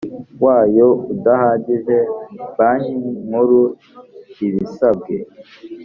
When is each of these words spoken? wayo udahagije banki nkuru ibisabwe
wayo 0.43 0.87
udahagije 1.13 1.97
banki 2.57 2.93
nkuru 3.25 3.61
ibisabwe 4.45 5.15